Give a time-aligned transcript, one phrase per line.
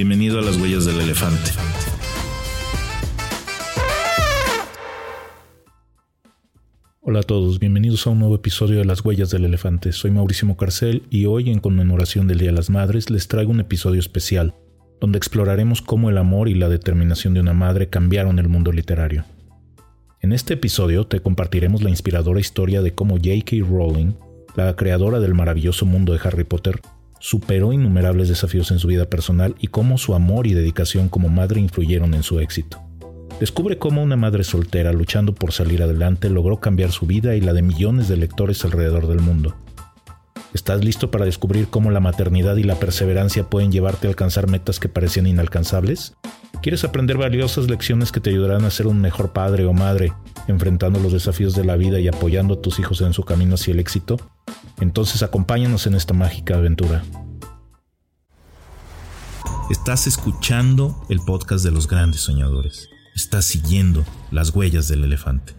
[0.00, 1.50] Bienvenido a las huellas del elefante.
[7.02, 9.92] Hola a todos, bienvenidos a un nuevo episodio de Las Huellas del Elefante.
[9.92, 13.60] Soy Mauricio Mocarcel y hoy, en conmemoración del Día de las Madres, les traigo un
[13.60, 14.54] episodio especial,
[15.02, 19.26] donde exploraremos cómo el amor y la determinación de una madre cambiaron el mundo literario.
[20.22, 23.56] En este episodio te compartiremos la inspiradora historia de cómo J.K.
[23.68, 24.14] Rowling,
[24.56, 26.80] la creadora del maravilloso mundo de Harry Potter,
[27.20, 31.60] superó innumerables desafíos en su vida personal y cómo su amor y dedicación como madre
[31.60, 32.82] influyeron en su éxito.
[33.38, 37.52] Descubre cómo una madre soltera luchando por salir adelante logró cambiar su vida y la
[37.52, 39.54] de millones de lectores alrededor del mundo.
[40.52, 44.80] ¿Estás listo para descubrir cómo la maternidad y la perseverancia pueden llevarte a alcanzar metas
[44.80, 46.14] que parecían inalcanzables?
[46.60, 50.12] ¿Quieres aprender valiosas lecciones que te ayudarán a ser un mejor padre o madre,
[50.48, 53.72] enfrentando los desafíos de la vida y apoyando a tus hijos en su camino hacia
[53.72, 54.16] el éxito?
[54.80, 57.02] Entonces acompáñanos en esta mágica aventura.
[59.70, 62.88] Estás escuchando el podcast de los grandes soñadores.
[63.14, 65.54] Estás siguiendo las huellas del elefante.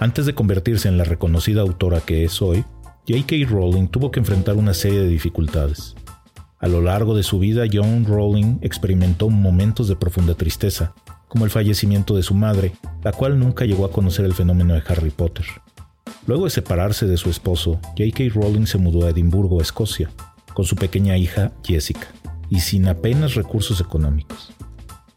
[0.00, 2.64] Antes de convertirse en la reconocida autora que es hoy,
[3.08, 3.36] J.K.
[3.48, 5.94] Rowling tuvo que enfrentar una serie de dificultades.
[6.58, 10.92] A lo largo de su vida, John Rowling experimentó momentos de profunda tristeza,
[11.28, 12.72] como el fallecimiento de su madre,
[13.04, 15.46] la cual nunca llegó a conocer el fenómeno de Harry Potter.
[16.26, 18.24] Luego de separarse de su esposo, J.K.
[18.34, 20.10] Rowling se mudó a Edimburgo, Escocia,
[20.54, 22.08] con su pequeña hija Jessica,
[22.50, 24.52] y sin apenas recursos económicos.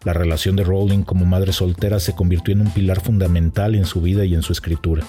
[0.03, 4.01] La relación de Rowling como madre soltera se convirtió en un pilar fundamental en su
[4.01, 5.03] vida y en su escritura.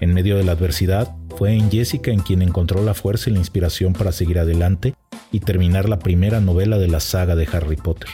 [0.00, 3.38] En medio de la adversidad, fue en Jessica en quien encontró la fuerza y la
[3.38, 4.94] inspiración para seguir adelante
[5.32, 8.10] y terminar la primera novela de la saga de Harry Potter.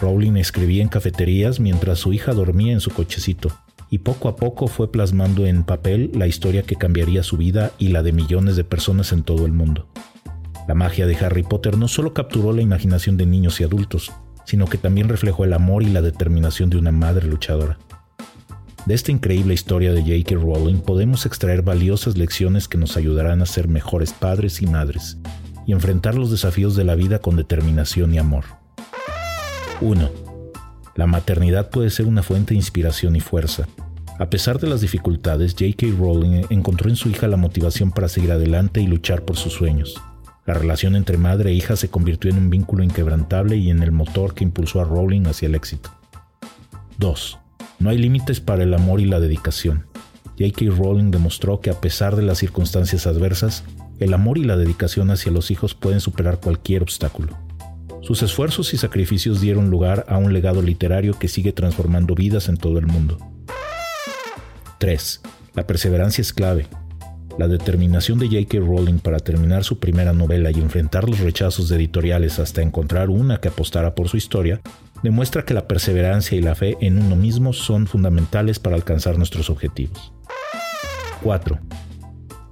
[0.00, 3.56] Rowling escribía en cafeterías mientras su hija dormía en su cochecito,
[3.90, 7.88] y poco a poco fue plasmando en papel la historia que cambiaría su vida y
[7.88, 9.88] la de millones de personas en todo el mundo.
[10.66, 14.12] La magia de Harry Potter no solo capturó la imaginación de niños y adultos,
[14.44, 17.78] sino que también reflejó el amor y la determinación de una madre luchadora.
[18.86, 20.34] De esta increíble historia de J.K.
[20.34, 25.18] Rowling podemos extraer valiosas lecciones que nos ayudarán a ser mejores padres y madres
[25.66, 28.44] y enfrentar los desafíos de la vida con determinación y amor.
[29.80, 30.23] 1.
[30.96, 33.66] La maternidad puede ser una fuente de inspiración y fuerza.
[34.18, 35.86] A pesar de las dificultades, J.K.
[35.98, 40.00] Rowling encontró en su hija la motivación para seguir adelante y luchar por sus sueños.
[40.46, 43.90] La relación entre madre e hija se convirtió en un vínculo inquebrantable y en el
[43.90, 45.90] motor que impulsó a Rowling hacia el éxito.
[46.98, 47.38] 2.
[47.80, 49.86] No hay límites para el amor y la dedicación.
[50.38, 50.66] J.K.
[50.76, 53.64] Rowling demostró que a pesar de las circunstancias adversas,
[53.98, 57.36] el amor y la dedicación hacia los hijos pueden superar cualquier obstáculo.
[58.04, 62.58] Sus esfuerzos y sacrificios dieron lugar a un legado literario que sigue transformando vidas en
[62.58, 63.16] todo el mundo.
[64.76, 65.22] 3.
[65.54, 66.66] La perseverancia es clave.
[67.38, 68.58] La determinación de J.K.
[68.58, 73.48] Rowling para terminar su primera novela y enfrentar los rechazos editoriales hasta encontrar una que
[73.48, 74.60] apostara por su historia,
[75.02, 79.48] demuestra que la perseverancia y la fe en uno mismo son fundamentales para alcanzar nuestros
[79.48, 80.12] objetivos.
[81.22, 81.58] 4.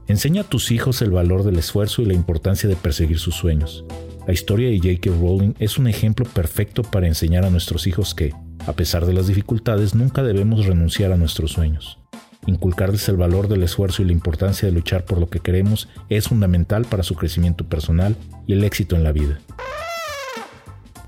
[0.08, 3.84] Enseña a tus hijos el valor del esfuerzo y la importancia de perseguir sus sueños.
[4.24, 5.10] La historia de J.K.
[5.20, 8.32] Rowling es un ejemplo perfecto para enseñar a nuestros hijos que,
[8.66, 11.98] a pesar de las dificultades, nunca debemos renunciar a nuestros sueños.
[12.46, 16.28] Inculcarles el valor del esfuerzo y la importancia de luchar por lo que queremos es
[16.28, 18.14] fundamental para su crecimiento personal
[18.46, 19.40] y el éxito en la vida.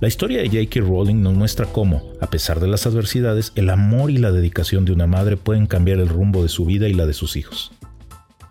[0.01, 0.81] La historia de J.K.
[0.81, 4.93] Rowling nos muestra cómo, a pesar de las adversidades, el amor y la dedicación de
[4.93, 7.71] una madre pueden cambiar el rumbo de su vida y la de sus hijos.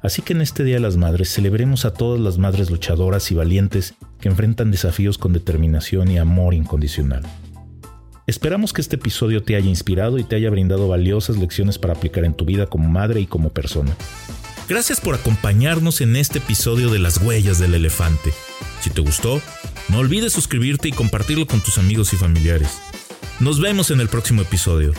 [0.01, 3.35] Así que en este Día de las Madres celebremos a todas las madres luchadoras y
[3.35, 7.24] valientes que enfrentan desafíos con determinación y amor incondicional.
[8.26, 12.24] Esperamos que este episodio te haya inspirado y te haya brindado valiosas lecciones para aplicar
[12.24, 13.98] en tu vida como madre y como persona.
[14.70, 18.32] Gracias por acompañarnos en este episodio de Las Huellas del Elefante.
[18.80, 19.42] Si te gustó,
[19.90, 22.80] no olvides suscribirte y compartirlo con tus amigos y familiares.
[23.42, 24.94] Nos vemos en el próximo episodio.